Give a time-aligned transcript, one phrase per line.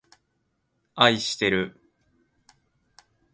[0.95, 1.79] あいしてる